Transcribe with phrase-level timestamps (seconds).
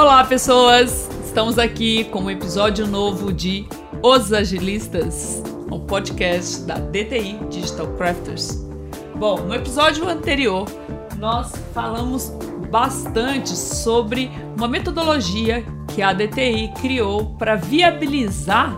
[0.00, 1.10] Olá, pessoas!
[1.24, 3.66] Estamos aqui com um episódio novo de
[4.00, 8.64] Os Agilistas, um podcast da DTI Digital Crafters.
[9.16, 10.68] Bom, no episódio anterior,
[11.18, 12.32] nós falamos
[12.70, 18.76] bastante sobre uma metodologia que a DTI criou para viabilizar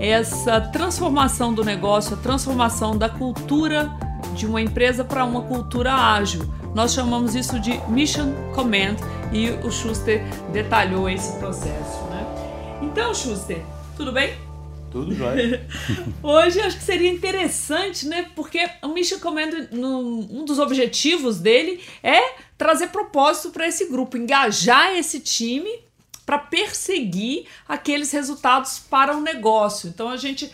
[0.00, 3.88] essa transformação do negócio, a transformação da cultura
[4.34, 6.42] de uma empresa para uma cultura ágil.
[6.74, 8.96] Nós chamamos isso de Mission Command
[9.32, 12.04] e o Schuster detalhou esse processo.
[12.04, 12.78] Né?
[12.82, 13.60] Então, Schuster,
[13.96, 14.34] tudo bem?
[14.90, 15.66] Tudo jóia.
[16.22, 18.30] Hoje acho que seria interessante, né?
[18.34, 24.96] Porque o Mission Command, um dos objetivos dele é trazer propósito para esse grupo, engajar
[24.96, 25.70] esse time
[26.26, 29.88] para perseguir aqueles resultados para o negócio.
[29.88, 30.50] Então a gente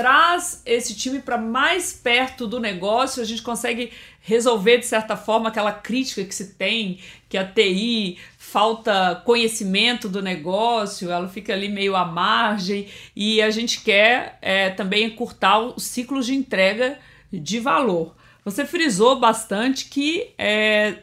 [0.00, 5.50] traz esse time para mais perto do negócio, a gente consegue resolver de certa forma
[5.50, 11.68] aquela crítica que se tem que a TI falta conhecimento do negócio, ela fica ali
[11.68, 16.98] meio à margem e a gente quer é, também encurtar os ciclos de entrega
[17.30, 18.16] de valor.
[18.42, 20.96] Você frisou bastante que é,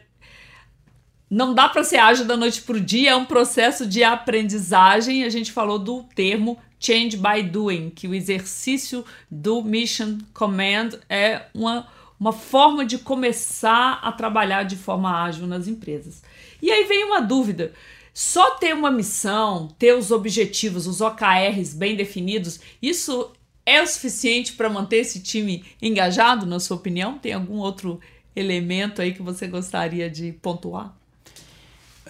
[1.29, 5.23] não dá para ser ágil da noite para o dia, é um processo de aprendizagem.
[5.23, 11.44] A gente falou do termo Change by Doing, que o exercício do Mission Command é
[11.53, 11.88] uma,
[12.19, 16.22] uma forma de começar a trabalhar de forma ágil nas empresas.
[16.61, 17.73] E aí vem uma dúvida.
[18.14, 23.31] Só ter uma missão, ter os objetivos, os OKRs bem definidos, isso
[23.66, 27.19] é o suficiente para manter esse time engajado, na sua opinião?
[27.19, 28.00] Tem algum outro
[28.36, 30.95] elemento aí que você gostaria de pontuar?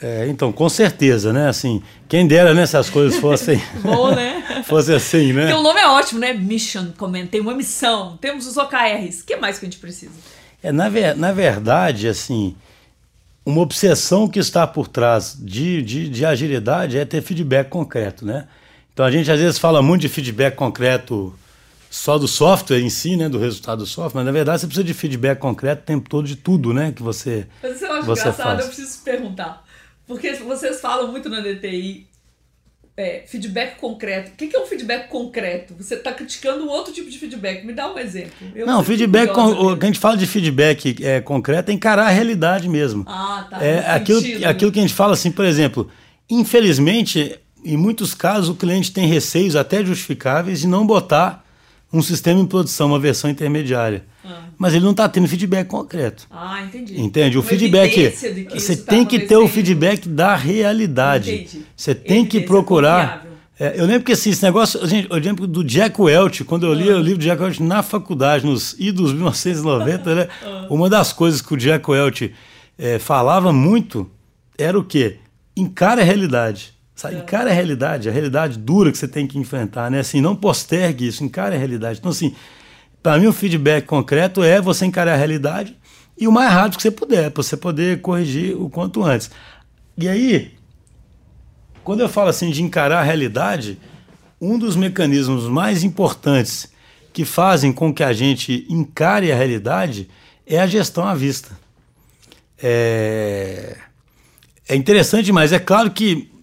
[0.02, 1.50] É, então, com certeza, né?
[1.50, 3.60] Assim, quem dera né, se as coisas fossem.
[3.82, 4.44] Bom, né?
[4.64, 5.54] Fosse assim, né?
[5.54, 6.34] O nome é ótimo, né?
[6.34, 6.88] Mission,
[7.30, 9.22] tem uma missão, temos os OKRs.
[9.22, 10.14] O que mais que a gente precisa?
[10.62, 12.56] É, na, ver, na verdade, assim,
[13.46, 18.48] uma obsessão que está por trás de, de, de agilidade é ter feedback concreto, né?
[18.94, 21.34] Então a gente às vezes fala muito de feedback concreto
[21.90, 24.84] só do software em si, né, do resultado do software, mas na verdade você precisa
[24.84, 28.22] de feedback concreto o tempo todo de tudo, né, que você Mas você acha você
[28.22, 28.60] engraçado, faz.
[28.60, 29.64] eu preciso perguntar.
[30.06, 32.08] Porque vocês falam muito na DTI
[32.98, 34.32] é, feedback concreto.
[34.32, 35.76] O que é um feedback concreto?
[35.78, 37.64] Você está criticando um outro tipo de feedback.
[37.64, 38.32] Me dá um exemplo.
[38.56, 42.08] Eu não, feedback, com, o que a gente fala de feedback é, concreto é encarar
[42.08, 43.06] a realidade mesmo.
[43.08, 43.64] Ah, tá.
[43.64, 45.88] É aquilo, sentido, aquilo que a gente fala assim, por exemplo,
[46.28, 51.46] infelizmente, em muitos casos o cliente tem receios até justificáveis de não botar
[51.92, 54.06] um sistema em produção, uma versão intermediária.
[54.26, 54.44] Ah.
[54.58, 56.28] Mas ele não está tendo feedback concreto.
[56.30, 57.00] Ah, entendi.
[57.00, 57.38] Entende?
[57.38, 58.12] O uma feedback.
[58.54, 61.34] Você tá tem que ter o feedback da realidade.
[61.34, 61.66] Entendi.
[61.76, 63.26] Você tem que procurar.
[63.60, 66.74] É, eu lembro que assim, esse negócio, gente, eu lembro do Jack Welch, quando eu
[66.74, 66.98] li ah.
[66.98, 70.28] o livro do Jack Welch na faculdade, nos idos 1990, né?
[70.44, 70.68] Ah.
[70.70, 72.34] Uma das coisas que o Jack Welch
[72.78, 74.10] é, falava muito
[74.58, 75.18] era o quê?
[75.56, 76.77] Encara a realidade.
[76.98, 77.16] Sabe?
[77.16, 77.20] É.
[77.20, 80.00] Encara a realidade, a realidade dura que você tem que enfrentar, né?
[80.00, 82.00] Assim, não postergue isso, encare a realidade.
[82.00, 82.36] Então, assim,
[83.04, 85.78] para mim o feedback concreto é você encarar a realidade
[86.18, 89.30] e o mais rápido que você puder, para você poder corrigir o quanto antes.
[89.96, 90.56] E aí,
[91.84, 93.80] quando eu falo assim de encarar a realidade,
[94.42, 96.68] um dos mecanismos mais importantes
[97.14, 100.10] que fazem com que a gente encare a realidade
[100.48, 101.52] é a gestão à vista.
[102.58, 103.78] É,
[104.68, 106.36] é interessante, mas é claro que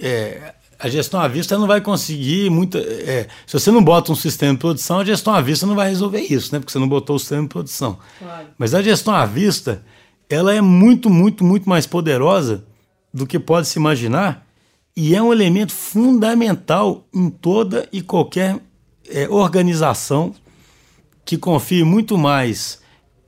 [0.00, 2.78] é, a gestão à vista não vai conseguir muita.
[2.78, 5.90] É, se você não bota um sistema de produção, a gestão à vista não vai
[5.90, 6.58] resolver isso, né?
[6.58, 7.98] Porque você não botou o sistema de produção.
[8.18, 8.46] Claro.
[8.56, 9.82] Mas a gestão à vista,
[10.28, 12.64] ela é muito, muito, muito mais poderosa
[13.12, 14.46] do que pode se imaginar
[14.96, 18.58] e é um elemento fundamental em toda e qualquer
[19.08, 20.34] é, organização
[21.24, 22.80] que confie muito mais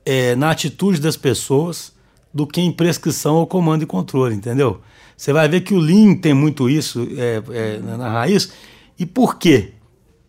[0.05, 1.93] é, na atitude das pessoas
[2.33, 4.81] do que em prescrição ou comando e controle, entendeu?
[5.23, 8.51] Você vai ver que o Lean tem muito isso é, é, na raiz.
[8.99, 9.71] E por quê?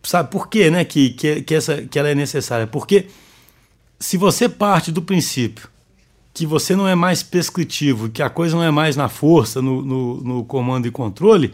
[0.01, 2.65] Sabe por quê né, que, que, que, essa, que ela é necessária?
[2.65, 3.07] Porque
[3.99, 5.67] se você parte do princípio
[6.33, 9.81] que você não é mais prescritivo, que a coisa não é mais na força, no,
[9.81, 11.53] no, no comando e controle,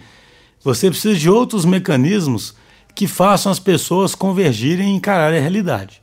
[0.64, 2.54] você precisa de outros mecanismos
[2.94, 6.00] que façam as pessoas convergirem e encarar a realidade.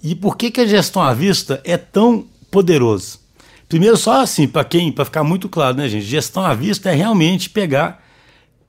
[0.00, 3.21] E por que, que a gestão à vista é tão poderoso?
[3.72, 6.04] Primeiro, só assim, para quem, para ficar muito claro, né, gente?
[6.04, 8.04] Gestão à vista é realmente pegar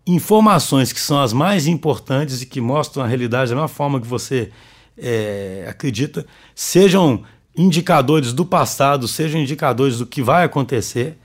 [0.08, 4.08] informações que são as mais importantes e que mostram a realidade da mesma forma que
[4.08, 4.50] você
[4.98, 7.22] é, acredita, sejam
[7.54, 11.18] indicadores do passado, sejam indicadores do que vai acontecer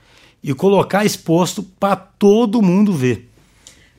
[0.43, 3.31] e colocar exposto para todo mundo ver.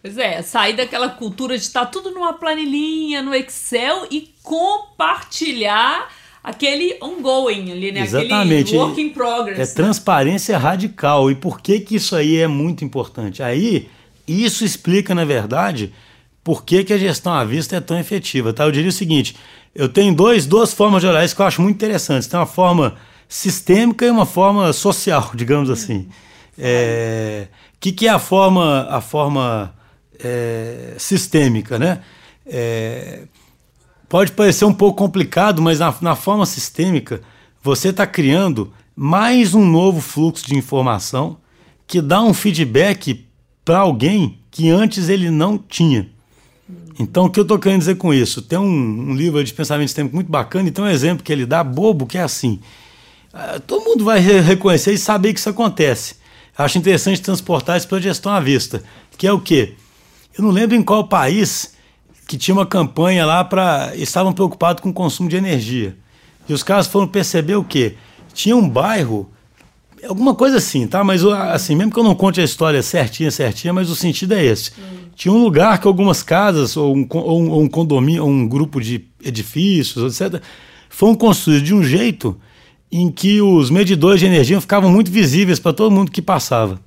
[0.02, 6.96] Pois é, sair daquela cultura de estar tudo numa planilhinha, no Excel e compartilhar aquele
[7.00, 8.00] ongoing ali, né?
[8.00, 8.68] Exatamente.
[8.68, 9.58] Aquele work in progress.
[9.58, 9.74] É né?
[9.74, 11.30] transparência radical.
[11.30, 13.42] E por que, que isso aí é muito importante?
[13.42, 13.88] Aí,
[14.26, 15.92] isso explica, na verdade,
[16.42, 18.52] por que, que a gestão à vista é tão efetiva.
[18.52, 18.64] Tá?
[18.64, 19.36] Eu diria o seguinte:
[19.74, 22.26] eu tenho dois, duas formas de olhar isso que eu acho muito interessantes.
[22.26, 22.96] Tem uma forma
[23.28, 26.08] sistêmica e uma forma social, digamos assim.
[26.58, 27.48] O é,
[27.78, 29.74] que, que é a forma, a forma
[30.18, 32.00] é, sistêmica, né?
[32.46, 33.20] É,
[34.10, 37.22] pode parecer um pouco complicado, mas na, na forma sistêmica,
[37.62, 41.38] você está criando mais um novo fluxo de informação
[41.86, 43.24] que dá um feedback
[43.64, 46.10] para alguém que antes ele não tinha.
[46.98, 48.42] Então, o que eu estou querendo dizer com isso?
[48.42, 51.46] Tem um, um, livro de pensamento sistêmico muito bacana e tem um exemplo que ele
[51.46, 52.58] dá bobo, que é assim.
[53.32, 56.16] Uh, todo mundo vai reconhecer e saber que isso acontece.
[56.58, 58.82] Acho interessante transportar isso para a gestão à vista,
[59.16, 59.74] que é o quê?
[60.36, 61.78] Eu não lembro em qual país
[62.30, 63.90] que tinha uma campanha lá para.
[63.96, 65.96] estavam preocupados com o consumo de energia.
[66.48, 67.96] E os caras foram perceber o quê?
[68.32, 69.28] Tinha um bairro,
[70.08, 71.02] alguma coisa assim, tá?
[71.02, 74.44] Mas assim, mesmo que eu não conte a história certinha, certinha, mas o sentido é
[74.44, 74.70] esse.
[74.78, 75.08] Hum.
[75.16, 78.46] Tinha um lugar que algumas casas, ou um, ou um, ou um condomínio, ou um
[78.46, 80.40] grupo de edifícios, etc.,
[80.88, 82.40] foram construídos de um jeito
[82.92, 86.80] em que os medidores de energia ficavam muito visíveis para todo mundo que passava.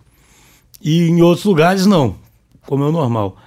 [0.82, 2.16] E em outros lugares não,
[2.66, 3.38] como é o normal.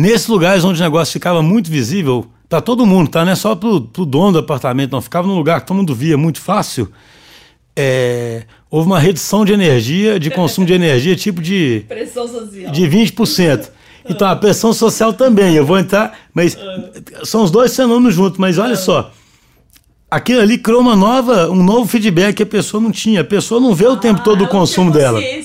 [0.00, 3.22] Nesses lugares onde o negócio ficava muito visível, para todo mundo, tá?
[3.22, 5.02] Não é só para o dono do apartamento, não.
[5.02, 6.90] Ficava num lugar que todo mundo via muito fácil.
[7.76, 11.84] É, houve uma redução de energia, de consumo de energia, tipo de.
[11.86, 12.72] Pressão social.
[12.72, 13.68] De 20%.
[14.08, 15.54] Então, a pressão social também.
[15.54, 16.18] Eu vou entrar.
[16.32, 16.56] Mas
[17.22, 18.38] são os dois fenômenos juntos.
[18.38, 19.12] Mas olha só.
[20.10, 23.20] Aquilo ali criou uma nova, um novo feedback que a pessoa não tinha.
[23.20, 25.20] A pessoa não vê o tempo ah, todo o consumo dela.
[25.20, 25.42] Né?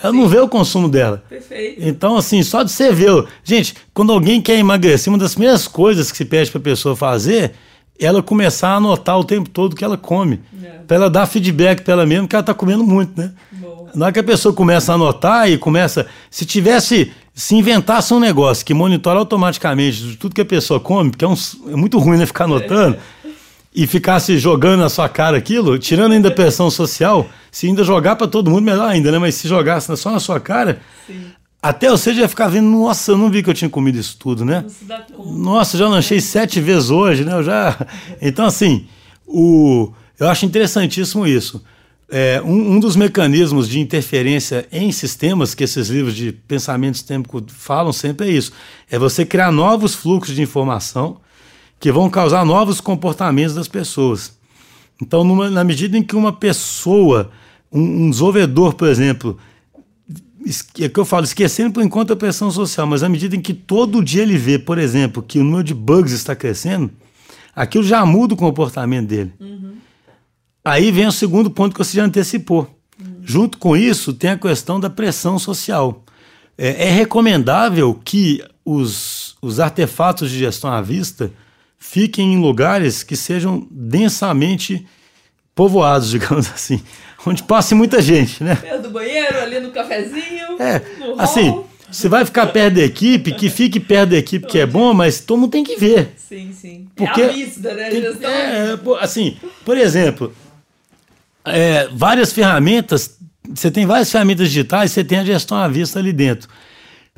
[0.00, 0.18] Ela Sim.
[0.20, 1.24] não vê o consumo dela.
[1.28, 1.80] Perfeito.
[1.80, 3.24] Então, assim, só de você ver.
[3.42, 6.94] Gente, quando alguém quer emagrecer, uma das primeiras coisas que se pede para a pessoa
[6.94, 7.52] fazer
[7.98, 10.40] é ela começar a anotar o tempo todo que ela come.
[10.62, 10.68] É.
[10.86, 13.32] Para ela dar feedback para ela mesma que ela está comendo muito, né?
[13.50, 13.90] Boa.
[13.94, 16.06] Na hora que a pessoa começa a anotar e começa.
[16.30, 17.10] Se tivesse.
[17.34, 21.34] Se inventasse um negócio que monitora automaticamente tudo que a pessoa come, porque é, um,
[21.70, 22.96] é muito ruim né, ficar anotando.
[22.96, 23.15] É
[23.76, 28.16] e ficasse jogando na sua cara aquilo, tirando ainda a pressão social, se ainda jogar
[28.16, 29.18] para todo mundo, melhor ainda, né?
[29.18, 31.26] Mas se jogasse só na sua cara, Sim.
[31.62, 34.16] até você já ia ficar vendo, nossa, eu não vi que eu tinha comido isso
[34.18, 34.64] tudo, né?
[35.26, 37.34] Nossa, já lanchei sete vezes hoje, né?
[37.34, 37.86] Eu já...
[38.22, 38.86] Então, assim,
[39.26, 39.92] o...
[40.18, 41.62] eu acho interessantíssimo isso.
[42.08, 47.44] É, um, um, dos mecanismos de interferência em sistemas que esses livros de pensamento sistêmico
[47.48, 48.52] falam sempre é isso:
[48.88, 51.18] é você criar novos fluxos de informação
[51.78, 54.36] que vão causar novos comportamentos das pessoas.
[55.00, 57.30] Então, numa, na medida em que uma pessoa,
[57.70, 59.38] um, um desenvolvedor, por exemplo,
[60.80, 63.52] é que eu falo, esquecendo por enquanto a pressão social, mas à medida em que
[63.52, 66.90] todo dia ele vê, por exemplo, que o número de bugs está crescendo,
[67.54, 69.32] aquilo já muda o comportamento dele.
[69.40, 69.74] Uhum.
[70.64, 72.70] Aí vem o segundo ponto que você já antecipou.
[72.98, 73.16] Uhum.
[73.22, 76.04] Junto com isso, tem a questão da pressão social.
[76.56, 81.30] É, é recomendável que os, os artefatos de gestão à vista
[81.90, 84.86] fiquem em lugares que sejam densamente
[85.54, 86.82] povoados, digamos assim,
[87.26, 88.56] onde passe muita gente, né?
[88.56, 90.60] Perto do banheiro, ali no cafezinho.
[90.60, 90.82] É,
[91.18, 94.92] assim, você vai ficar perto da equipe, que fique perto da equipe que é bom,
[94.92, 96.12] mas todo mundo tem que ver.
[96.16, 96.86] Sim, sim.
[96.94, 97.90] Porque é a vista, né?
[97.90, 100.34] Tem, é, assim, por exemplo,
[101.44, 103.16] é, várias ferramentas,
[103.48, 106.48] você tem várias ferramentas digitais, você tem a gestão à vista ali dentro.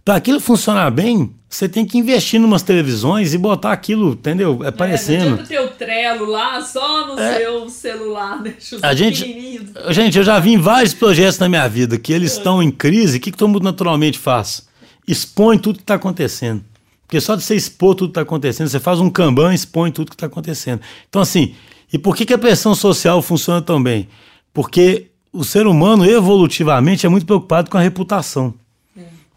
[0.09, 4.61] Para aquilo funcionar bem, você tem que investir em umas televisões e botar aquilo, entendeu?
[4.65, 5.35] É, aparecendo.
[5.35, 7.37] É, não ter o Trello lá só no é.
[7.37, 9.61] seu celular, deixa os a gente,
[9.91, 13.19] gente, eu já vi em vários projetos na minha vida que eles estão em crise.
[13.19, 14.67] O que, que todo mundo naturalmente faz?
[15.07, 16.65] Expõe tudo que está acontecendo.
[17.07, 19.91] Porque só de você expor tudo que está acontecendo, você faz um Kanban e expõe
[19.93, 20.81] tudo que está acontecendo.
[21.07, 21.55] Então, assim,
[21.93, 24.09] e por que, que a pressão social funciona tão bem?
[24.55, 28.55] Porque o ser humano, evolutivamente, é muito preocupado com a reputação.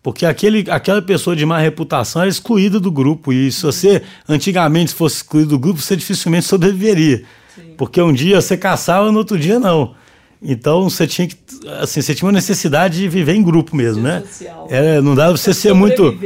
[0.04, 3.32] Porque aquele, aquela pessoa de má reputação era excluída do grupo.
[3.32, 7.24] E se você antigamente fosse excluído do grupo, você dificilmente sobreviveria.
[7.54, 7.74] Sim.
[7.78, 9.94] Porque um dia você caçava, no outro dia não.
[10.42, 11.38] Então você tinha que.
[11.80, 14.22] Assim, você tinha uma necessidade de viver em grupo mesmo, né?
[14.22, 14.68] Social.
[14.72, 16.18] É, não dava você ser muito.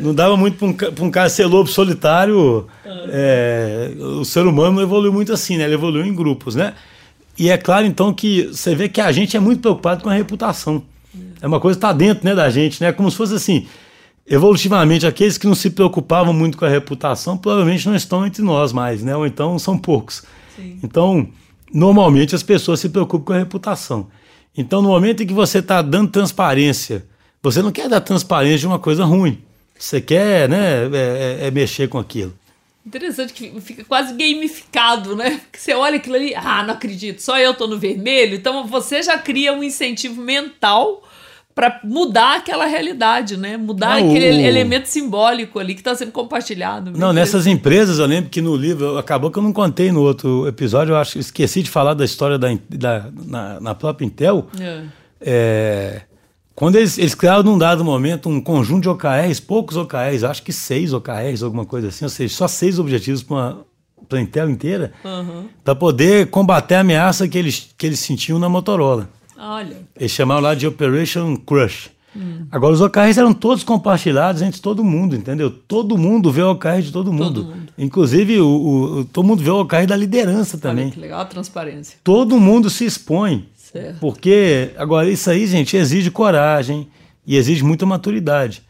[0.00, 2.68] Não dava muito para um, um, cara ser lobo solitário.
[2.86, 3.06] Uhum.
[3.08, 5.64] É, o ser humano não evoluiu muito assim, né?
[5.64, 6.72] Ele evoluiu em grupos, né?
[7.36, 10.14] E é claro, então, que você vê que a gente é muito preocupado com a
[10.14, 10.84] reputação.
[11.40, 12.92] É uma coisa que está dentro né, da gente, né?
[12.92, 13.66] Como se fosse assim.
[14.26, 18.72] Evolutivamente, aqueles que não se preocupavam muito com a reputação provavelmente não estão entre nós
[18.72, 19.14] mais, né?
[19.14, 20.22] Ou então são poucos.
[20.56, 20.78] Sim.
[20.82, 21.28] Então,
[21.72, 24.08] normalmente as pessoas se preocupam com a reputação.
[24.56, 27.04] Então, no momento em que você está dando transparência,
[27.42, 29.42] você não quer dar transparência de uma coisa ruim.
[29.78, 32.32] Você quer, né, é, é, é mexer com aquilo.
[32.86, 35.40] Interessante que fica quase gamificado, né?
[35.44, 38.34] Porque você olha aquilo ali, ah, não acredito, só eu tô no vermelho.
[38.34, 41.02] Então você já cria um incentivo mental
[41.54, 43.56] para mudar aquela realidade, né?
[43.56, 44.40] Mudar não, aquele o...
[44.40, 46.90] elemento simbólico ali que está sendo compartilhado.
[46.90, 50.48] Não, nessas empresas, eu lembro que no livro, acabou que eu não contei no outro
[50.48, 54.48] episódio, eu acho esqueci de falar da história da, da na, na própria Intel.
[54.60, 54.82] É.
[55.20, 56.02] É,
[56.54, 60.52] quando eles, eles criaram num dado momento um conjunto de OKRs, poucos OKRs, acho que
[60.52, 63.56] seis OKRs, alguma coisa assim, ou seja, só seis objetivos para
[64.12, 65.48] a Intel inteira, uhum.
[65.64, 69.08] para poder combater a ameaça que eles, que eles sentiam na Motorola.
[69.38, 69.76] Olha.
[69.96, 71.90] Eles chamaram lá de Operation Crush.
[72.16, 72.46] Hum.
[72.50, 75.50] Agora, os OKRs eram todos compartilhados entre todo mundo, entendeu?
[75.50, 77.42] Todo mundo vê o OKR de todo mundo.
[77.42, 77.72] Todo mundo.
[77.76, 80.86] Inclusive, o, o, todo mundo vê o OKR da liderança também.
[80.86, 81.98] Olha, que legal a transparência.
[82.04, 83.48] Todo mundo se expõe.
[83.56, 83.98] Certo.
[83.98, 86.86] Porque, agora, isso aí, gente, exige coragem
[87.26, 88.62] e exige muita maturidade.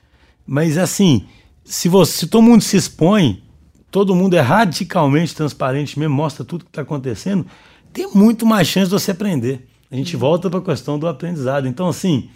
[0.47, 1.27] Mas, assim,
[1.63, 3.43] se, você, se todo mundo se expõe,
[3.91, 7.45] todo mundo é radicalmente transparente mesmo, mostra tudo que está acontecendo,
[7.93, 9.69] tem muito mais chance de você aprender.
[9.95, 11.69] A gente volta para a questão do aprendizado.
[11.69, 12.29] Então, assim,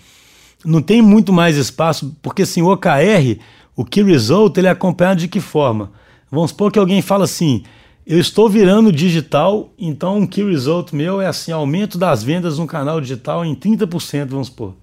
[0.65, 3.41] não tem muito mais espaço, porque assim, o OKR,
[3.75, 5.91] o Key Result, ele é acompanhado de que forma?
[6.31, 7.65] Vamos supor que alguém fala assim,
[8.07, 12.67] eu estou virando digital, então um key result meu é assim, aumento das vendas no
[12.67, 14.75] canal digital em 30%, vamos supor.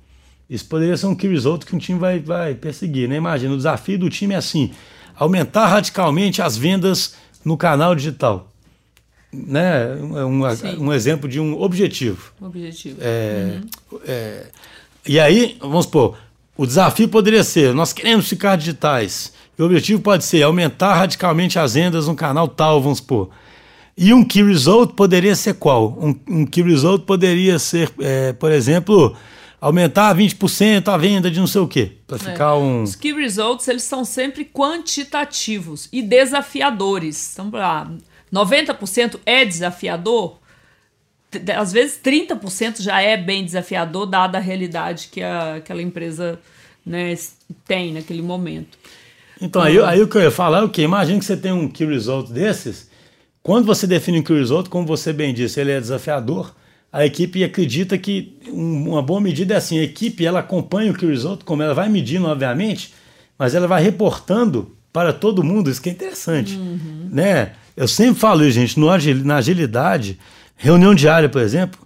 [0.49, 3.15] Isso poderia ser um key result que um time vai, vai perseguir, né?
[3.15, 4.71] Imagina, o desafio do time é assim,
[5.15, 7.15] aumentar radicalmente as vendas
[7.45, 8.51] no canal digital.
[9.47, 9.95] Né?
[9.95, 12.31] Um, um exemplo de um objetivo.
[12.41, 12.97] Objetivo.
[13.01, 13.59] É,
[13.91, 13.99] uhum.
[14.05, 14.45] é,
[15.07, 16.17] e aí, vamos supor,
[16.57, 19.33] o desafio poderia ser, nós queremos ficar digitais.
[19.57, 23.29] E o objetivo pode ser aumentar radicalmente as vendas no canal tal, vamos supor.
[23.97, 25.97] E um key result poderia ser qual?
[25.99, 29.15] Um, um key result poderia ser, é, por exemplo,
[29.61, 31.93] aumentar 20% a venda de não sei o quê.
[32.05, 32.19] Para é.
[32.19, 32.53] ficar é.
[32.53, 32.83] um.
[32.83, 37.33] Os key results, eles são sempre quantitativos e desafiadores.
[37.33, 37.89] Então, lá,
[38.35, 40.37] 90% é desafiador.
[41.57, 46.39] Às vezes 30% já é bem desafiador, dada a realidade que a, aquela empresa
[46.85, 47.15] né,
[47.65, 48.77] tem naquele momento.
[49.41, 50.83] Então, aí, aí o que eu ia falar é o quê?
[50.83, 52.89] Imagina que você tem um key result desses.
[53.43, 56.53] Quando você define um key result, como você bem disse, ele é desafiador,
[56.91, 60.95] a equipe acredita que um, uma boa medida é assim, a equipe ela acompanha o
[60.95, 62.93] key result, como ela vai medindo, obviamente,
[63.37, 67.09] mas ela vai reportando para todo mundo, isso que é interessante, uhum.
[67.11, 67.51] né?
[67.75, 68.87] Eu sempre falo isso, gente, no,
[69.23, 70.17] na agilidade,
[70.55, 71.79] reunião diária, por exemplo,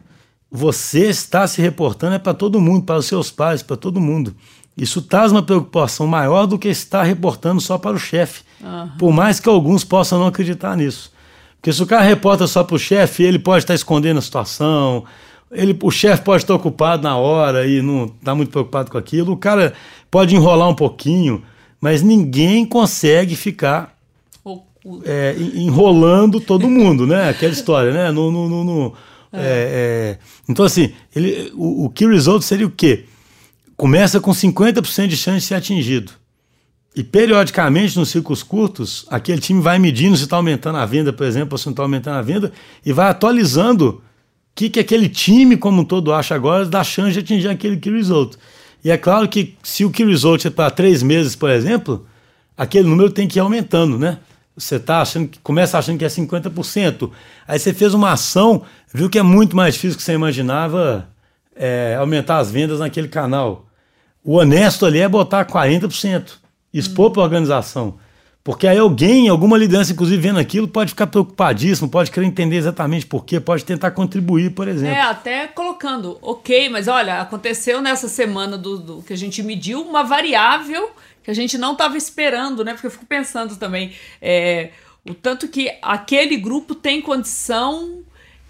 [0.51, 4.36] você está se reportando é para todo mundo, para os seus pais, para todo mundo.
[4.77, 8.43] Isso traz uma preocupação maior do que estar reportando só para o chefe.
[8.62, 8.89] Uhum.
[8.98, 11.12] Por mais que alguns possam não acreditar nisso.
[11.55, 15.03] Porque se o cara reporta só para o chefe, ele pode estar escondendo a situação,
[15.51, 19.34] ele, o chefe pode estar ocupado na hora e não está muito preocupado com aquilo,
[19.34, 19.74] o cara
[20.10, 21.43] pode enrolar um pouquinho,
[21.81, 23.99] mas ninguém consegue ficar
[25.05, 27.29] é, enrolando todo mundo, né?
[27.29, 28.12] Aquela história, né?
[28.12, 28.93] No, no, no, no
[29.31, 30.17] é.
[30.17, 30.17] É,
[30.48, 33.05] então, assim, ele, o, o key result seria o quê?
[33.79, 36.12] começa com 50% de chance de ser atingido.
[36.93, 41.25] E periodicamente, nos ciclos curtos, aquele time vai medindo se está aumentando a venda, por
[41.25, 42.51] exemplo, ou se não está aumentando a venda,
[42.86, 44.01] e vai atualizando o
[44.53, 47.89] que, que aquele time, como um todo, acha agora, dá chance de atingir aquele key
[47.89, 48.36] result.
[48.84, 52.05] E é claro que se o key result é para três meses, por exemplo,
[52.58, 54.17] aquele número tem que ir aumentando, né?
[54.56, 57.12] Você tá achando que começa achando que é 50%.
[57.48, 58.63] Aí você fez uma ação,
[58.94, 61.08] viu que é muito mais difícil que você imaginava
[61.56, 63.68] é, aumentar as vendas naquele canal.
[64.24, 66.34] O honesto ali é botar 40%,
[66.74, 67.13] expor hum.
[67.13, 67.98] para a organização.
[68.44, 73.06] Porque aí alguém, alguma liderança, inclusive, vendo aquilo, pode ficar preocupadíssimo, pode querer entender exatamente
[73.06, 74.96] por quê, pode tentar contribuir, por exemplo.
[74.96, 79.82] É, até colocando, ok, mas olha, aconteceu nessa semana do, do que a gente mediu
[79.82, 80.89] uma variável
[81.23, 82.73] que a gente não estava esperando, né?
[82.73, 84.71] Porque eu fico pensando também, é,
[85.07, 88.03] o tanto que aquele grupo tem condição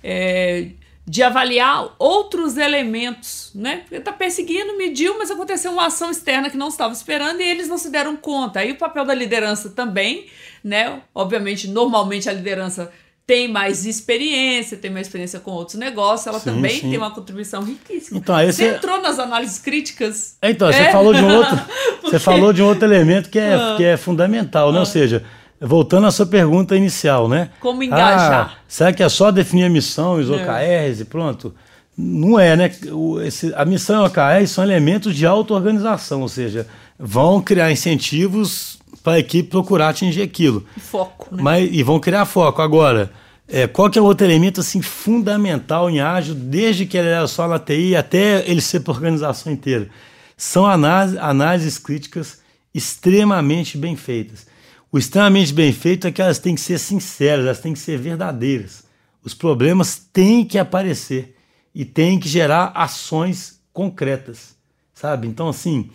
[0.04, 0.70] é,
[1.06, 3.78] de avaliar outros elementos, né?
[3.78, 7.68] Porque está perseguindo, mediu, mas aconteceu uma ação externa que não estava esperando e eles
[7.68, 8.60] não se deram conta.
[8.60, 10.28] Aí o papel da liderança também,
[10.64, 11.02] né?
[11.14, 12.92] Obviamente, normalmente a liderança
[13.30, 16.90] tem mais experiência, tem mais experiência com outros negócios, ela sim, também sim.
[16.90, 18.18] tem uma contribuição riquíssima.
[18.18, 20.36] Então, você, entrou nas análises críticas.
[20.42, 20.74] Então, é?
[20.74, 21.60] você falou de um outro,
[22.02, 23.76] você falou de um outro elemento que é, ah.
[23.78, 24.80] que é fundamental, né?
[24.80, 24.86] Ou ah.
[24.88, 25.24] seja,
[25.62, 27.50] Voltando à sua pergunta inicial, né?
[27.60, 28.54] Como engajar?
[28.56, 31.02] Ah, será que é só definir a missão, os OKRs é.
[31.02, 31.54] e pronto?
[31.96, 32.72] Não é, né?
[32.92, 36.66] O, esse, a missão e o OKR são elementos de auto-organização, ou seja,
[36.98, 40.66] vão criar incentivos para a equipe procurar atingir aquilo.
[40.78, 41.42] Foco, né?
[41.42, 42.62] Mas, e vão criar foco.
[42.62, 43.12] Agora,
[43.48, 47.28] é, qual que é o outro elemento assim, fundamental em ágil, desde que ele era
[47.28, 49.90] só na TI até ele ser para a organização inteira?
[50.38, 52.40] São análise, análises críticas
[52.74, 54.46] extremamente bem feitas.
[54.92, 57.98] O extremamente bem feito é que elas têm que ser sinceras, elas têm que ser
[57.98, 58.84] verdadeiras.
[59.24, 61.36] Os problemas têm que aparecer
[61.74, 64.56] e têm que gerar ações concretas,
[64.94, 65.28] sabe?
[65.28, 65.90] Então, assim,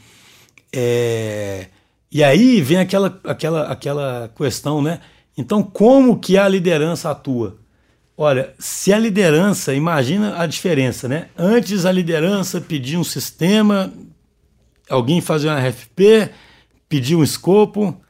[0.73, 1.69] é...
[2.15, 5.01] e aí vem aquela, aquela, aquela questão, né?
[5.37, 7.57] Então, como que a liderança atua?
[8.17, 11.27] Olha, se a liderança, imagina a diferença, né?
[11.37, 13.93] Antes a liderança pedia um sistema,
[14.89, 16.31] alguém fazia um RFP,
[16.89, 18.01] pedia um escopo,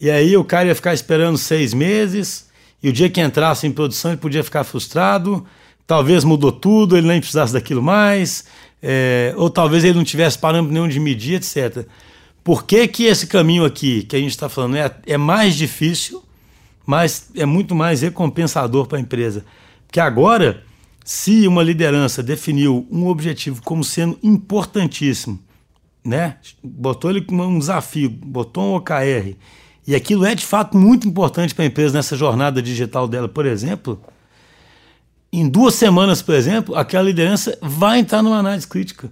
[0.00, 2.50] e aí o cara ia ficar esperando seis meses,
[2.82, 5.46] e o dia que entrasse em produção ele podia ficar frustrado,
[5.86, 8.44] talvez mudou tudo, ele nem precisasse daquilo mais,
[8.82, 11.86] é, ou talvez ele não tivesse parâmetro nenhum de medir, etc.
[12.44, 16.22] Por que, que esse caminho aqui que a gente está falando é, é mais difícil,
[16.84, 19.44] mas é muito mais recompensador para a empresa?
[19.86, 20.64] Porque agora,
[21.04, 25.38] se uma liderança definiu um objetivo como sendo importantíssimo,
[26.04, 26.38] né?
[26.62, 29.36] botou ele como um desafio, botou um OKR,
[29.86, 33.46] e aquilo é de fato muito importante para a empresa nessa jornada digital dela, por
[33.46, 34.00] exemplo.
[35.32, 39.10] Em duas semanas, por exemplo, aquela liderança vai entrar numa análise crítica.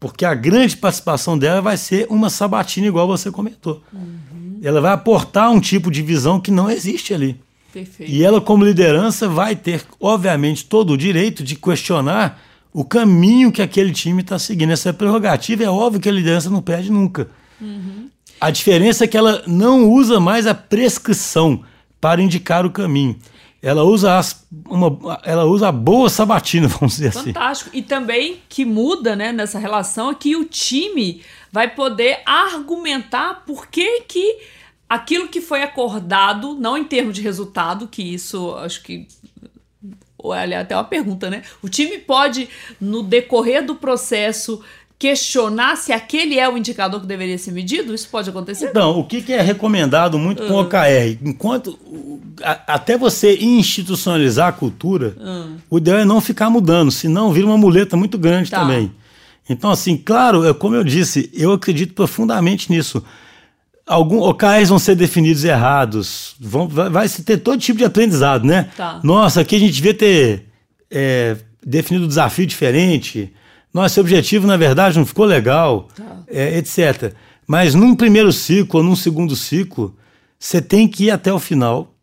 [0.00, 3.82] Porque a grande participação dela vai ser uma sabatina, igual você comentou.
[3.92, 4.58] Uhum.
[4.62, 7.38] Ela vai aportar um tipo de visão que não existe ali.
[7.70, 8.10] Perfeito.
[8.10, 12.40] E ela, como liderança, vai ter, obviamente, todo o direito de questionar
[12.72, 14.72] o caminho que aquele time está seguindo.
[14.72, 17.28] Essa prerrogativa é óbvio que a liderança não perde nunca.
[17.60, 18.08] Uhum.
[18.40, 21.62] A diferença é que ela não usa mais a prescrição
[22.00, 23.16] para indicar o caminho.
[23.62, 27.20] Ela usa, as, uma, ela usa a boa sabatina, vamos dizer Fantástico.
[27.20, 27.32] assim.
[27.32, 27.70] Fantástico.
[27.74, 33.66] E também que muda né, nessa relação é que o time vai poder argumentar por
[33.66, 34.38] que, que
[34.88, 39.06] aquilo que foi acordado, não em termos de resultado, que isso acho que
[40.22, 41.42] olha, até uma pergunta, né?
[41.62, 42.48] O time pode,
[42.80, 44.62] no decorrer do processo,
[45.00, 47.94] questionar se aquele é o indicador que deveria ser medido?
[47.94, 48.66] Isso pode acontecer?
[48.66, 51.16] Então, o que, que é recomendado muito com o OKR?
[51.24, 51.78] Enquanto
[52.42, 55.56] a, até você institucionalizar a cultura, uhum.
[55.70, 58.60] o ideal é não ficar mudando, senão vira uma muleta muito grande tá.
[58.60, 58.92] também.
[59.48, 63.02] Então, assim, claro, como eu disse, eu acredito profundamente nisso.
[63.86, 68.46] Alguns OKRs vão ser definidos errados, vão, vai, vai se ter todo tipo de aprendizado,
[68.46, 68.68] né?
[68.76, 69.00] Tá.
[69.02, 70.44] Nossa, aqui a gente devia ter
[70.90, 73.32] é, definido um desafio diferente
[73.72, 76.18] nosso objetivo, na verdade, não ficou legal, tá.
[76.28, 77.14] é, etc.
[77.46, 79.96] Mas num primeiro ciclo ou num segundo ciclo,
[80.38, 81.94] você tem que ir até o final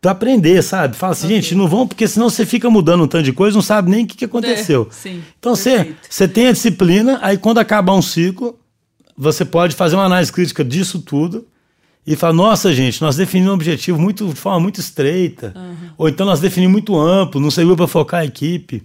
[0.00, 0.96] para aprender, sabe?
[0.96, 1.36] Fala assim, okay.
[1.36, 4.04] gente, não vão, porque senão você fica mudando um tanto de coisa, não sabe nem
[4.04, 4.88] o que, que aconteceu.
[4.90, 8.58] É, sim, então você, você tem a disciplina, aí quando acabar um ciclo,
[9.16, 11.46] você pode fazer uma análise crítica disso tudo
[12.06, 15.90] e falar, nossa, gente, nós definimos um objetivo muito, de forma muito estreita, uhum.
[15.96, 18.82] ou então nós definimos muito amplo, não serviu para focar a equipe.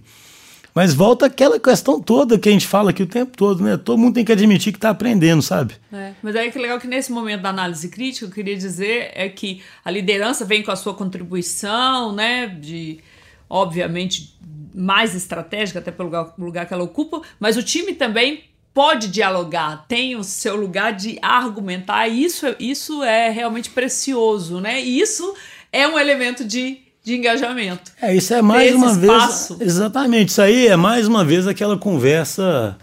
[0.74, 3.76] Mas volta aquela questão toda que a gente fala aqui o tempo todo, né?
[3.76, 5.74] Todo mundo tem que admitir que está aprendendo, sabe?
[5.92, 9.28] É, mas é que legal que nesse momento da análise crítica, eu queria dizer é
[9.28, 12.46] que a liderança vem com a sua contribuição, né?
[12.46, 13.00] De,
[13.48, 14.38] obviamente,
[14.74, 19.84] mais estratégica, até pelo lugar, lugar que ela ocupa, mas o time também pode dialogar,
[19.88, 24.80] tem o seu lugar de argumentar, e isso, isso é realmente precioso, né?
[24.80, 25.34] E isso
[25.72, 27.92] é um elemento de de engajamento.
[28.00, 29.56] É, isso é mais uma espaço.
[29.56, 29.70] vez.
[29.70, 32.76] Exatamente, isso aí é mais uma vez aquela conversa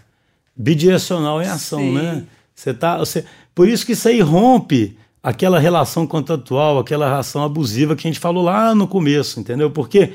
[0.56, 1.94] bidirecional em ação, Sim.
[1.94, 2.24] né?
[2.56, 7.96] Você tá, você, por isso que isso aí rompe aquela relação contratual, aquela relação abusiva
[7.96, 9.70] que a gente falou lá no começo, entendeu?
[9.70, 10.14] Porque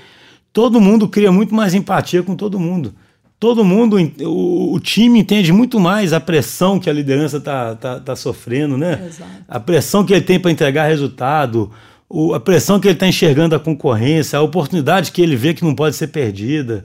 [0.52, 2.94] todo mundo cria muito mais empatia com todo mundo.
[3.38, 8.00] Todo mundo, o, o time entende muito mais a pressão que a liderança está tá,
[8.00, 9.04] tá sofrendo, né?
[9.06, 9.30] Exato.
[9.48, 11.70] A pressão que ele tem para entregar resultado,
[12.12, 15.64] o, a pressão que ele está enxergando da concorrência, a oportunidade que ele vê que
[15.64, 16.84] não pode ser perdida,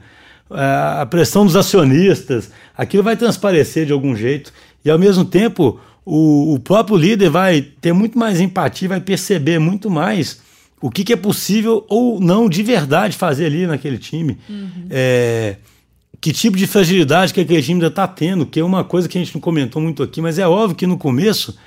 [0.49, 4.53] a, a pressão dos acionistas, aquilo vai transparecer de algum jeito.
[4.85, 9.59] E ao mesmo tempo, o, o próprio líder vai ter muito mais empatia, vai perceber
[9.59, 10.39] muito mais
[10.81, 14.37] o que, que, é possível ou não de verdade fazer ali naquele time.
[14.47, 14.87] Uhum.
[14.89, 15.57] É,
[16.21, 19.17] que tipo de fragilidade que aquele time ainda está tendo, que é uma coisa que
[19.17, 21.57] a gente não comentou muito aqui, mas é óbvio que no começo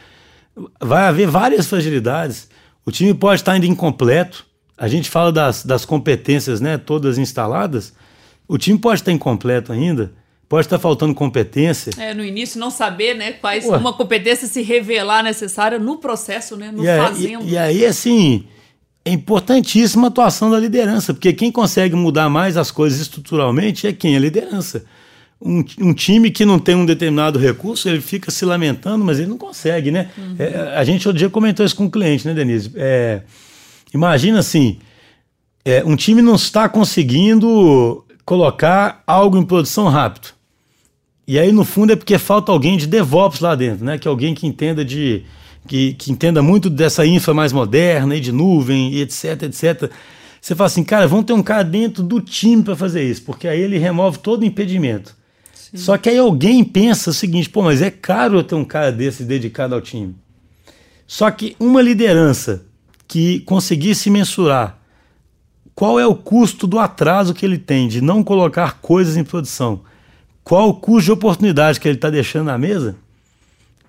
[0.81, 2.49] vai haver várias fragilidades.
[2.91, 4.45] O time pode estar ainda incompleto.
[4.77, 7.93] A gente fala das, das competências né, todas instaladas.
[8.49, 10.13] O time pode estar incompleto ainda.
[10.49, 11.93] Pode estar faltando competência.
[11.97, 13.77] É, no início não saber, né, quais Ué.
[13.77, 17.45] uma competência se revelar necessária no processo, né, no e fazendo.
[17.45, 18.45] E, e aí, assim,
[19.05, 23.93] é importantíssima a atuação da liderança, porque quem consegue mudar mais as coisas estruturalmente é
[23.93, 24.17] quem?
[24.17, 24.85] A liderança
[25.41, 29.29] um, um, time que não tem um determinado recurso, ele fica se lamentando, mas ele
[29.29, 30.11] não consegue, né?
[30.17, 30.37] Uhum.
[30.39, 32.71] É, a gente outro dia comentou isso com o cliente, né, Denise?
[32.77, 33.23] É,
[33.93, 34.79] imagina assim,
[35.65, 40.29] é, um time não está conseguindo colocar algo em produção rápido.
[41.27, 43.99] E aí, no fundo, é porque falta alguém de DevOps lá dentro, né?
[43.99, 45.23] Que é alguém que entenda de,
[45.67, 49.91] que, que entenda muito dessa infra mais moderna e de nuvem e etc, etc.
[50.41, 53.47] Você fala assim, cara, vamos ter um cara dentro do time para fazer isso, porque
[53.47, 55.15] aí ele remove todo o impedimento.
[55.71, 55.77] Sim.
[55.77, 58.91] Só que aí alguém pensa o seguinte, pô, mas é caro eu ter um cara
[58.91, 60.17] desse dedicado ao time.
[61.07, 62.65] Só que uma liderança
[63.07, 64.79] que conseguisse mensurar
[65.75, 69.83] qual é o custo do atraso que ele tem de não colocar coisas em produção,
[70.45, 72.97] qual o custo de oportunidade que ele está deixando na mesa,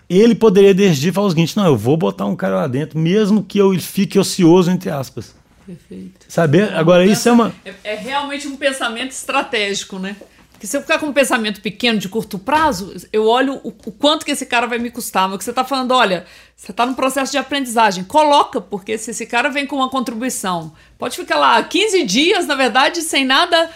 [0.10, 3.44] ele poderia decidir falar o seguinte: não, eu vou botar um cara lá dentro, mesmo
[3.44, 5.36] que eu fique ocioso, entre aspas.
[5.66, 6.26] Perfeito.
[6.28, 6.74] Saber?
[6.74, 7.54] Agora, isso é uma.
[7.64, 10.16] É, é realmente um pensamento estratégico, né?
[10.62, 13.92] Porque se eu ficar com um pensamento pequeno de curto prazo, eu olho o, o
[13.92, 15.28] quanto que esse cara vai me custar.
[15.28, 16.24] Mas que você está falando, olha,
[16.56, 20.72] você está no processo de aprendizagem, coloca, porque se esse cara vem com uma contribuição,
[21.00, 23.72] pode ficar lá 15 dias, na verdade, sem nada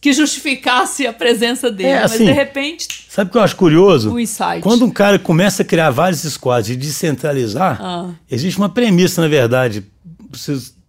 [0.00, 1.90] que justificasse a presença dele.
[1.90, 3.06] É, assim, mas de repente.
[3.08, 4.12] Sabe o que eu acho curioso?
[4.12, 4.60] O insight.
[4.60, 8.10] Quando um cara começa a criar vários squads e descentralizar, ah.
[8.28, 9.86] existe uma premissa, na verdade,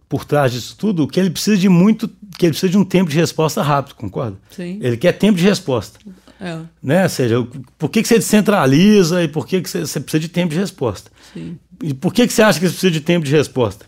[0.08, 3.10] por trás disso tudo, que ele precisa de muito que ele precisa de um tempo
[3.10, 4.36] de resposta rápido, concorda?
[4.50, 4.78] Sim.
[4.82, 5.98] Ele quer tempo de resposta.
[6.40, 6.58] É.
[6.82, 7.02] Né?
[7.04, 7.46] Ou seja,
[7.78, 10.60] por que, que você descentraliza e por que, que você, você precisa de tempo de
[10.60, 11.10] resposta?
[11.32, 11.58] Sim.
[11.82, 13.86] E por que, que você acha que você precisa de tempo de resposta?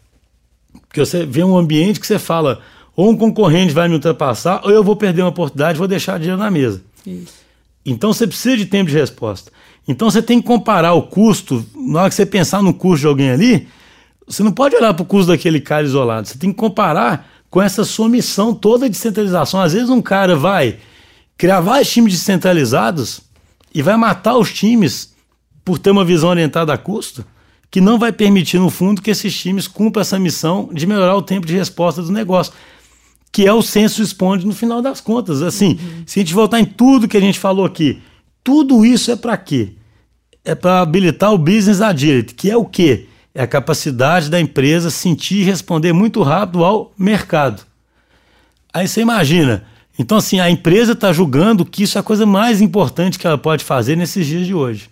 [0.87, 2.61] Porque você vê um ambiente que você fala,
[2.97, 6.19] ou um concorrente vai me ultrapassar, ou eu vou perder uma oportunidade e vou deixar
[6.19, 6.83] dinheiro na mesa.
[7.07, 7.35] Isso.
[7.85, 9.51] Então você precisa de tempo de resposta.
[9.87, 13.07] Então você tem que comparar o custo, na hora que você pensar no custo de
[13.07, 13.69] alguém ali,
[14.27, 17.63] você não pode olhar para o custo daquele cara isolado, você tem que comparar com
[17.63, 19.61] essa sua missão toda de centralização.
[19.61, 20.79] Às vezes um cara vai
[21.37, 23.21] criar vários times descentralizados
[23.75, 25.15] e vai matar os times
[25.65, 27.25] por ter uma visão orientada a custo,
[27.71, 31.23] que não vai permitir, no fundo, que esses times cumpram essa missão de melhorar o
[31.23, 32.53] tempo de resposta do negócio,
[33.31, 35.43] que é o senso responde no final das contas.
[35.43, 36.03] Assim, uhum.
[36.07, 38.01] se a gente voltar em tudo que a gente falou aqui,
[38.43, 39.75] tudo isso é para quê?
[40.43, 43.07] É para habilitar o business agility, que é o quê?
[43.35, 47.63] É a capacidade da empresa sentir e responder muito rápido ao mercado.
[48.73, 49.65] Aí você imagina,
[49.99, 53.39] então assim, a empresa está julgando que isso é a coisa mais importante que ela
[53.39, 54.91] pode fazer nesses dias de hoje.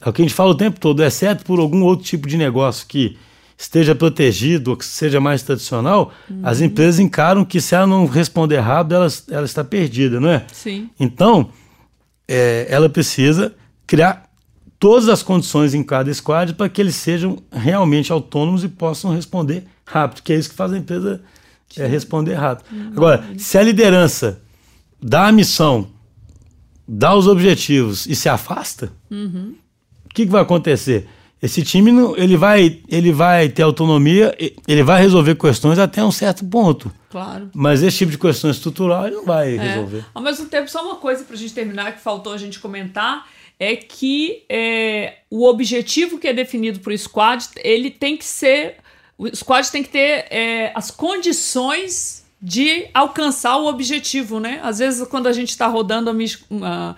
[0.00, 2.36] É o que a gente fala o tempo todo, exceto por algum outro tipo de
[2.36, 3.16] negócio que
[3.56, 6.40] esteja protegido ou que seja mais tradicional, uhum.
[6.42, 10.44] as empresas encaram que se ela não responder rápido, ela, ela está perdida, não é?
[10.52, 10.90] Sim.
[10.98, 11.50] Então,
[12.28, 13.54] é, ela precisa
[13.86, 14.23] criar
[14.84, 19.64] todas as condições em cada squad para que eles sejam realmente autônomos e possam responder
[19.86, 21.22] rápido, que é isso que faz a empresa
[21.74, 22.66] é, responder rápido.
[22.70, 22.92] Uhum.
[22.94, 24.42] Agora, se a liderança
[25.02, 25.88] dá a missão,
[26.86, 29.54] dá os objetivos e se afasta, uhum.
[30.04, 31.08] o que, que vai acontecer?
[31.42, 34.36] Esse time ele vai, ele vai ter autonomia,
[34.68, 36.92] ele vai resolver questões até um certo ponto.
[37.08, 37.48] Claro.
[37.54, 39.60] Mas esse tipo de questão estrutural ele não vai é.
[39.60, 40.04] resolver.
[40.12, 43.26] Ao mesmo tempo, só uma coisa para a gente terminar que faltou a gente comentar
[43.58, 48.76] é que é, o objetivo que é definido para o squad, ele tem que ser.
[49.16, 54.60] O squad tem que ter é, as condições de alcançar o objetivo, né?
[54.62, 56.96] Às vezes, quando a gente está rodando a,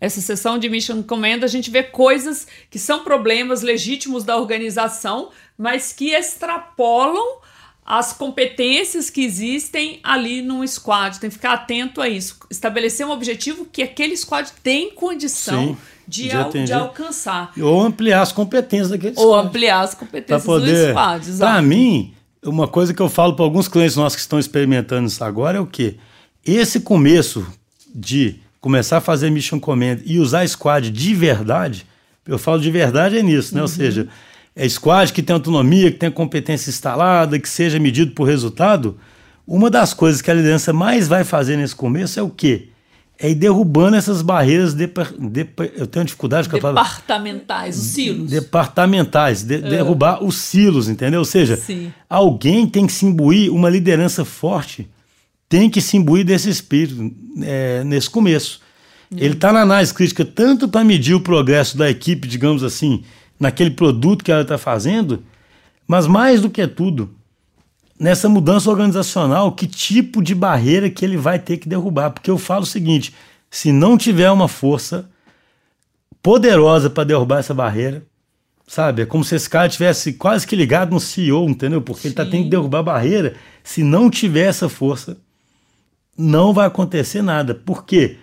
[0.00, 5.30] essa sessão de Mission Command, a gente vê coisas que são problemas legítimos da organização,
[5.56, 7.38] mas que extrapolam
[7.84, 11.20] as competências que existem ali num squad.
[11.20, 12.38] Tem que ficar atento a isso.
[12.50, 17.52] Estabelecer um objetivo que aquele squad tem condição Sim de, al, de alcançar.
[17.60, 19.46] Ou ampliar as competências daquele Ou squad.
[19.46, 21.38] ampliar as competências poder, do squad.
[21.38, 25.22] Para mim, uma coisa que eu falo para alguns clientes nossos que estão experimentando isso
[25.22, 25.96] agora é o quê?
[26.44, 27.46] Esse começo
[27.94, 31.86] de começar a fazer mission command e usar squad de verdade,
[32.26, 33.60] eu falo de verdade é nisso, né?
[33.60, 33.64] Uhum.
[33.64, 34.08] Ou seja,
[34.56, 38.98] é squad que tem autonomia, que tem competência instalada, que seja medido por resultado.
[39.46, 42.68] Uma das coisas que a liderança mais vai fazer nesse começo é o quê?
[43.18, 44.74] É ir derrubando essas barreiras.
[44.74, 48.30] De, de, eu tenho dificuldade com a Departamentais, os silos.
[48.30, 51.20] Departamentais, de, derrubar os silos, entendeu?
[51.20, 51.92] Ou seja, Sim.
[52.08, 54.88] alguém tem que se imbuir, uma liderança forte
[55.48, 57.10] tem que se imbuir desse espírito
[57.42, 58.60] é, nesse começo.
[59.10, 59.16] Hum.
[59.18, 63.02] Ele está na análise crítica tanto para medir o progresso da equipe, digamos assim,
[63.40, 65.22] naquele produto que ela está fazendo,
[65.86, 67.10] mas mais do que tudo,
[67.98, 72.10] nessa mudança organizacional, que tipo de barreira que ele vai ter que derrubar.
[72.10, 73.14] Porque eu falo o seguinte:
[73.50, 75.08] se não tiver uma força
[76.22, 78.04] poderosa para derrubar essa barreira,
[78.66, 79.02] sabe?
[79.02, 81.80] É como se esse cara tivesse quase que ligado no CEO, entendeu?
[81.80, 82.08] Porque Sim.
[82.08, 83.34] ele está tendo que derrubar a barreira.
[83.64, 85.16] Se não tiver essa força,
[86.16, 87.54] não vai acontecer nada.
[87.54, 88.16] Por quê?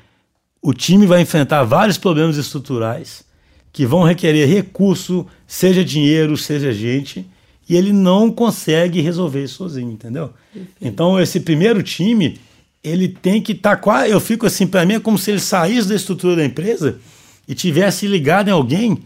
[0.61, 3.23] O time vai enfrentar vários problemas estruturais
[3.71, 7.29] que vão requerer recurso, seja dinheiro, seja gente
[7.67, 10.31] e ele não consegue resolver isso sozinho, entendeu?
[10.79, 12.39] Então, esse primeiro time,
[12.83, 14.11] ele tem que estar tá quase.
[14.11, 16.99] Eu fico assim, para mim é como se ele saísse da estrutura da empresa
[17.47, 18.99] e tivesse ligado em alguém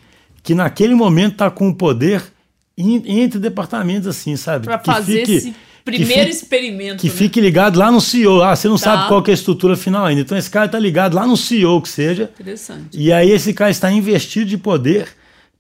[0.44, 2.22] que naquele momento está com o poder
[2.78, 4.66] entre departamentos, assim, sabe?
[4.66, 7.02] Para fazer fique, esse primeiro que experimento.
[7.02, 7.14] Que né?
[7.14, 8.42] fique ligado lá no CEO.
[8.42, 8.84] Ah, você não tá.
[8.84, 10.22] sabe qual é a estrutura final ainda.
[10.22, 12.32] Então esse cara está ligado lá no CEO, que seja.
[12.40, 12.98] Interessante.
[12.98, 15.08] E aí esse cara está investido de poder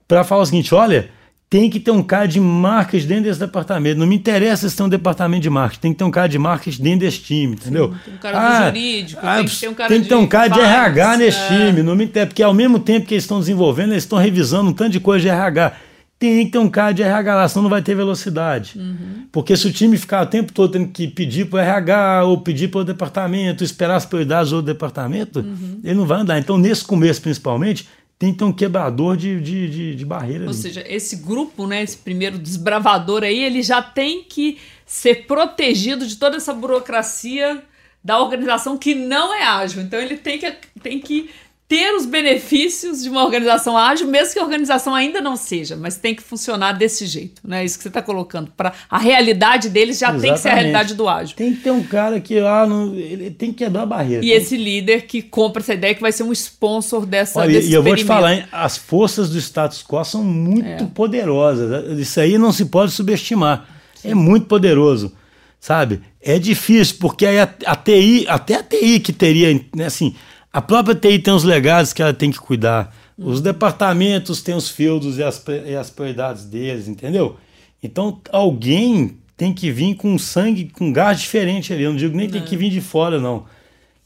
[0.08, 1.10] para falar o seguinte: olha,
[1.50, 4.00] tem que ter um cara de marketing dentro desse departamento.
[4.00, 6.38] Não me interessa se tem um departamento de marketing, tem que ter um cara de
[6.38, 7.88] marketing dentro desse time, entendeu?
[7.88, 10.16] Sim, tem um cara ah, jurídico, ah, tem que ter um cara tem que ter
[10.16, 11.48] um cara de, de RH nesse é.
[11.48, 11.82] time.
[11.82, 14.74] Não me interessa, porque ao mesmo tempo que eles estão desenvolvendo, eles estão revisando um
[14.74, 15.74] tanto de coisa de RH.
[16.20, 18.78] Tem que ter um cara de RH lá, senão não vai ter velocidade.
[18.78, 19.26] Uhum.
[19.32, 22.42] Porque se o time ficar o tempo todo tendo que pedir para o RH ou
[22.42, 25.80] pedir para o departamento, esperar as prioridades do departamento, uhum.
[25.82, 26.38] ele não vai andar.
[26.38, 27.88] Então, nesse começo, principalmente,
[28.20, 30.44] tem que ter um quebrador de, de, de, de barreira.
[30.44, 30.58] Ou ali.
[30.58, 36.18] seja, esse grupo, né, esse primeiro desbravador aí, ele já tem que ser protegido de
[36.18, 37.64] toda essa burocracia
[38.04, 39.82] da organização que não é ágil.
[39.82, 40.54] Então ele tem que,
[40.84, 41.30] tem que
[41.70, 45.98] ter os benefícios de uma organização ágil, mesmo que a organização ainda não seja, mas
[45.98, 47.64] tem que funcionar desse jeito, né?
[47.64, 48.52] Isso que você está colocando.
[48.58, 50.24] Para a realidade deles já Exatamente.
[50.24, 51.36] tem que ser a realidade do ágil.
[51.36, 54.26] Tem que ter um cara que lá no, ele tem que quebrar a barreira.
[54.26, 57.72] E esse líder que compra essa ideia que vai ser um sponsor dessa Olha, E
[57.72, 58.46] eu vou te falar, hein?
[58.52, 60.88] as forças do status quo são muito é.
[60.88, 62.00] poderosas.
[62.00, 63.70] Isso aí não se pode subestimar.
[63.94, 64.10] Sim.
[64.10, 65.14] É muito poderoso
[65.60, 66.00] sabe?
[66.22, 70.16] É difícil, porque aí a, a, TI, até a TI que teria, né, assim,
[70.52, 72.96] a própria TI tem os legados que ela tem que cuidar.
[73.18, 77.38] Os departamentos têm os fields e as, e as prioridades deles, entendeu?
[77.82, 81.84] Então alguém tem que vir com sangue, com gás diferente ali.
[81.84, 82.34] Eu não digo nem não.
[82.34, 83.46] tem que vir de fora, não.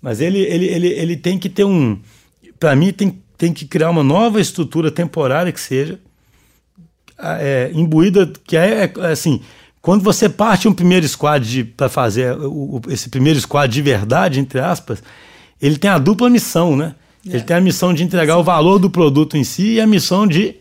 [0.02, 2.00] Mas ele, ele, ele, ele tem que ter um.
[2.60, 6.00] Para mim, tem, tem que criar uma nova estrutura temporária que seja
[7.18, 9.42] é, imbuída, que é, é assim.
[9.82, 14.60] Quando você parte um primeiro squad para fazer o, esse primeiro squad de verdade, entre
[14.60, 15.04] aspas,
[15.63, 16.93] ele tem a dupla missão, né?
[17.26, 17.36] É.
[17.36, 18.41] Ele tem a missão de entregar Sim.
[18.41, 20.56] o valor do produto em si e a missão de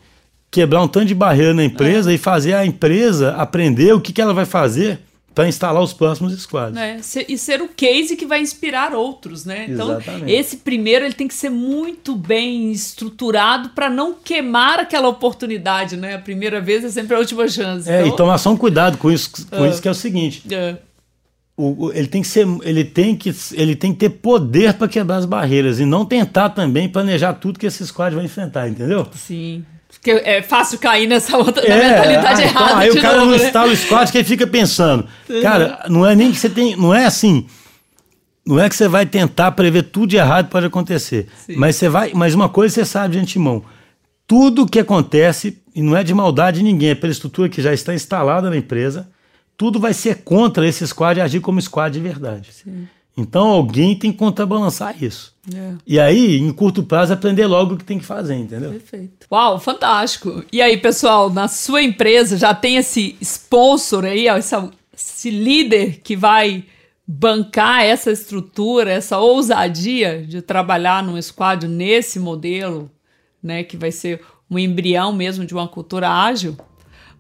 [0.49, 2.15] quebrar um tanto de barreira na empresa é.
[2.15, 5.01] e fazer a empresa aprender o que, que ela vai fazer
[5.35, 6.77] para instalar os próximos squads.
[6.77, 9.67] É, e ser o case que vai inspirar outros, né?
[9.69, 10.31] Então, Exatamente.
[10.31, 16.15] esse primeiro ele tem que ser muito bem estruturado para não queimar aquela oportunidade, né?
[16.15, 17.91] A primeira vez é sempre a última chance.
[17.91, 18.13] É, então...
[18.13, 20.43] e tomar só um cuidado com isso, com uh, isso que é o seguinte.
[20.47, 20.77] Uh,
[21.57, 25.17] o, ele tem que ser, ele tem que, ele tem que ter poder para quebrar
[25.17, 29.07] as barreiras e não tentar também planejar tudo que esse squad vai enfrentar, entendeu?
[29.15, 29.65] Sim.
[29.91, 32.79] Porque é fácil cair nessa outra é, mentalidade ah, então, errada.
[32.79, 33.45] Aí o cara novo, não né?
[33.45, 35.07] instala o squad que ele fica pensando.
[35.43, 36.75] Cara, não é nem que você tem.
[36.75, 37.47] Não é assim.
[38.45, 41.29] Não é que você vai tentar prever tudo de errado pode acontecer.
[41.47, 41.55] Sim.
[41.57, 42.11] Mas você vai.
[42.15, 43.63] Mas uma coisa você sabe de antemão.
[44.27, 47.73] Tudo que acontece, e não é de maldade de ninguém, é pela estrutura que já
[47.73, 49.09] está instalada na empresa
[49.63, 52.53] tudo vai ser contra esse squad agir como squad de verdade.
[52.53, 52.89] Sim.
[53.17, 55.33] Então alguém tem que contrabalançar isso.
[55.55, 55.75] É.
[55.87, 58.73] E aí, em curto prazo, aprender logo o que tem que fazer, entendeu?
[58.73, 59.25] Perfeito.
[59.31, 60.45] Uau, fantástico.
[60.53, 64.57] E aí, pessoal, na sua empresa já tem esse sponsor aí, esse,
[64.93, 66.65] esse líder que vai
[67.07, 72.91] bancar essa estrutura, essa ousadia de trabalhar num squad nesse modelo,
[73.41, 76.57] né, que vai ser um embrião mesmo de uma cultura ágil?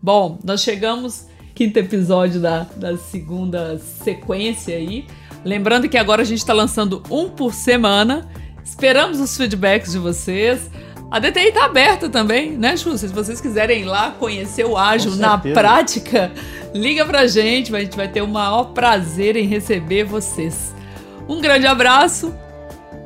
[0.02, 5.06] Bom, nós chegamos quinto episódio da, da segunda sequência aí.
[5.44, 8.28] Lembrando que agora a gente está lançando um por semana.
[8.64, 10.70] Esperamos os feedbacks de vocês.
[11.10, 12.96] A DTI está aberta também, né, Chu?
[12.96, 16.32] Se vocês quiserem ir lá conhecer o ágil na prática,
[16.72, 20.74] liga pra gente, a gente vai ter o maior prazer em receber vocês.
[21.28, 22.34] Um grande abraço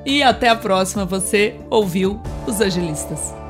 [0.05, 1.05] e até a próxima.
[1.05, 3.46] Você ouviu os agilistas.